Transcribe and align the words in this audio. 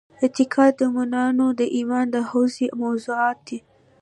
اعتقاد 0.23 0.71
د 0.77 0.81
مومنانو 0.95 1.47
د 1.59 1.61
ایمان 1.75 2.05
د 2.11 2.17
حوزې 2.29 2.67
موضوعات 2.81 3.37
دي. 3.47 3.59